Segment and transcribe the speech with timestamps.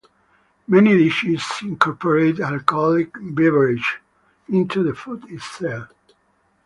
[0.67, 3.85] Many dishes incorporate alcoholic beverages
[4.49, 5.89] into the food itself.